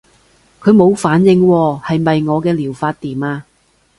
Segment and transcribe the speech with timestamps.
[0.59, 3.45] 佢冇反應喎，係咪我嘅療法掂啊？